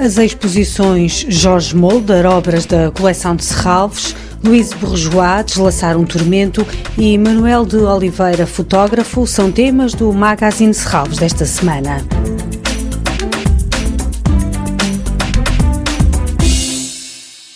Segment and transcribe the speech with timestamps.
[0.00, 6.66] As exposições Jorge Molder, obras da coleção de Serralves, Luís Bourgeois, Deslaçar um Tormento
[6.96, 11.98] e Manuel de Oliveira, fotógrafo, são temas do Magazine Serralves desta semana.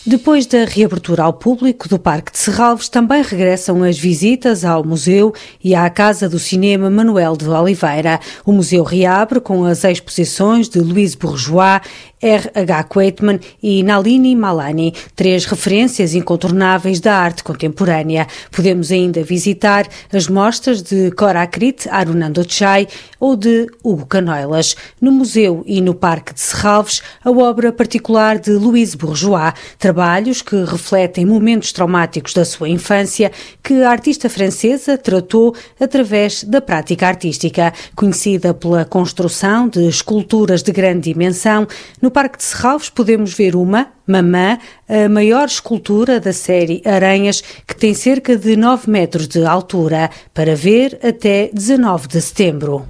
[0.07, 5.33] Depois da reabertura ao público do Parque de Serralves, também regressam as visitas ao museu
[5.63, 8.21] e à Casa do Cinema Manuel de Oliveira.
[8.45, 11.81] O museu reabre com as exposições de Luís Bourgeois
[12.25, 12.85] R.H.
[12.85, 18.27] Quaitman e Nalini Malani, três referências incontornáveis da arte contemporânea.
[18.51, 22.89] Podemos ainda visitar as mostras de Korakrit Arunandochai
[23.21, 24.75] ou de Hugo Canoilas.
[24.99, 30.65] No museu e no Parque de Serralves, a obra particular de Louise Bourgeois, trabalhos que
[30.65, 33.31] refletem momentos traumáticos da sua infância
[33.63, 40.73] que a artista francesa tratou através da prática artística, conhecida pela construção de esculturas de
[40.73, 41.67] grande dimensão
[42.01, 44.57] no Parque de Serralves podemos ver uma, Mamã,
[44.89, 50.55] a maior escultura da série Aranhas, que tem cerca de 9 metros de altura, para
[50.55, 52.87] ver até 19 de setembro.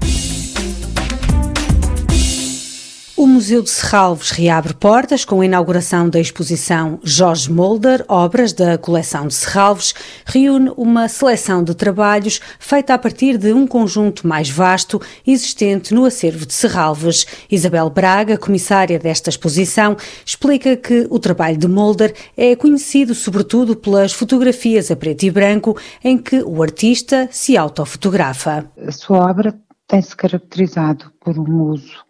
[3.25, 8.77] O Museu de Serralves reabre portas com a inauguração da exposição Jorge Molder, obras da
[8.77, 9.95] coleção de Serralves,
[10.27, 16.05] reúne uma seleção de trabalhos feita a partir de um conjunto mais vasto existente no
[16.05, 17.25] acervo de Serralves.
[17.51, 24.13] Isabel Braga, comissária desta exposição, explica que o trabalho de Molder é conhecido sobretudo pelas
[24.13, 28.71] fotografias a preto e branco em que o artista se autofotografa.
[28.87, 29.59] A sua obra
[29.89, 32.05] tem-se caracterizado por um uso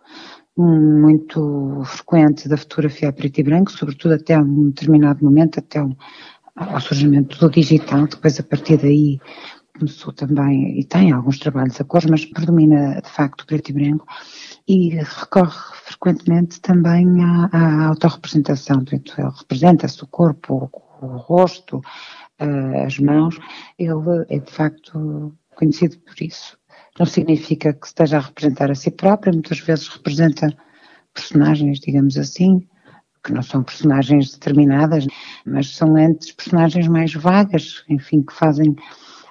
[0.57, 5.97] muito frequente da fotografia a preto e branco, sobretudo até um determinado momento, até o,
[6.57, 9.19] ao surgimento do digital, depois a partir daí
[9.77, 13.73] começou também, e tem alguns trabalhos a cores, mas predomina de facto o preto e
[13.73, 14.07] branco,
[14.69, 19.03] e recorre frequentemente também à, à autorrepresentação, ele
[19.37, 23.37] representa-se o corpo, o, o rosto, uh, as mãos,
[23.77, 26.57] ele é de facto conhecido por isso
[26.99, 30.47] não significa que esteja a representar a si própria, muitas vezes representa
[31.13, 32.67] personagens, digamos assim,
[33.25, 35.07] que não são personagens determinadas,
[35.47, 38.77] mas são antes personagens mais vagas, enfim, que fazem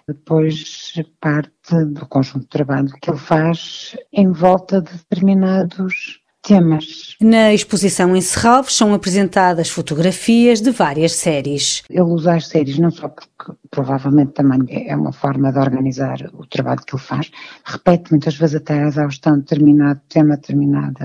[0.08, 7.03] depois parte do conjunto de trabalho que ele faz em volta de determinados temas.
[7.24, 11.82] Na exposição em Serralves são apresentadas fotografias de várias séries.
[11.90, 16.46] Ele usa as séries não só porque provavelmente também é uma forma de organizar o
[16.46, 17.32] trabalho que ele faz,
[17.64, 20.98] repete muitas vezes até a exaustão determinado tema, determinado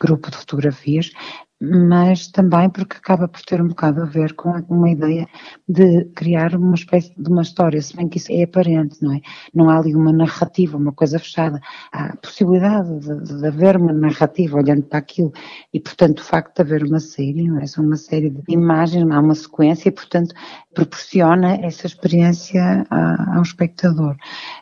[0.00, 1.12] grupo de fotografias,
[1.60, 5.26] mas também porque acaba por ter um bocado a ver com uma ideia
[5.68, 9.20] de criar uma espécie de uma história, se bem que isso é aparente, não é?
[9.52, 11.60] Não há ali uma narrativa, uma coisa fechada.
[11.92, 15.32] Há a possibilidade de, de haver uma narrativa olhando para aquilo
[15.74, 17.66] e, portanto, o facto de haver uma série, não é?
[17.66, 20.34] São uma série de imagens, há uma sequência e, portanto,
[20.74, 22.86] proporciona essa experiência
[23.34, 24.16] ao espectador.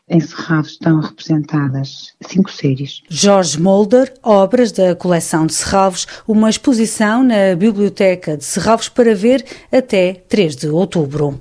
[0.09, 3.03] Em Serralves estão representadas cinco séries.
[3.09, 9.44] Jorge Molder, obras da coleção de Serralves, uma exposição na Biblioteca de Serralves para ver
[9.72, 11.41] até 3 de outubro.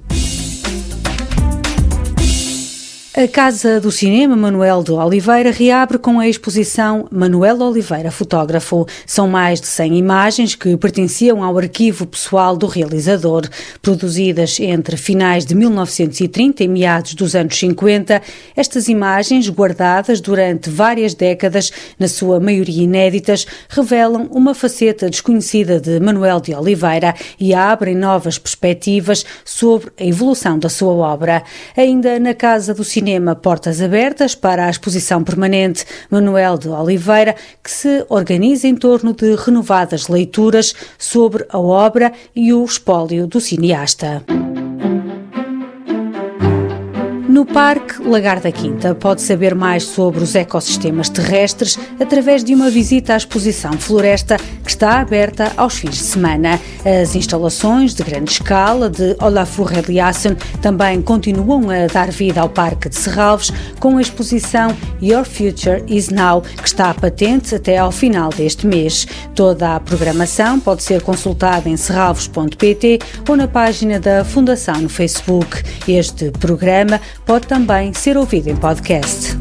[3.18, 8.86] A Casa do Cinema Manuel de Oliveira reabre com a exposição Manuel Oliveira Fotógrafo.
[9.08, 13.48] São mais de 100 imagens que pertenciam ao arquivo pessoal do realizador,
[13.81, 18.22] produzidas entre finais de 1930 e meados dos anos 50.
[18.53, 26.02] Estas imagens, guardadas durante várias décadas, na sua maioria inéditas, revelam uma faceta desconhecida de
[26.02, 31.44] Manuel de Oliveira e abrem novas perspectivas sobre a evolução da sua obra.
[31.78, 37.35] Ainda na Casa do Cinema Cinema Portas Abertas para a exposição permanente Manuel de Oliveira,
[37.63, 43.39] que se organiza em torno de renovadas leituras sobre a obra e o espólio do
[43.39, 44.23] cineasta.
[47.35, 52.70] No Parque Lagar da Quinta pode saber mais sobre os ecossistemas terrestres através de uma
[52.70, 56.58] visita à exposição Floresta que está aberta aos fins de semana.
[56.85, 62.87] As instalações de grande escala de Olafur Eliasson também continuam a dar vida ao Parque
[62.87, 63.52] de Serralves
[63.82, 64.73] com a exposição
[65.03, 69.05] Your Future is Now, que está patente até ao final deste mês.
[69.35, 75.61] Toda a programação pode ser consultada em serralves.pt ou na página da Fundação no Facebook.
[75.85, 79.35] Este programa pode também ser ouvido em podcast.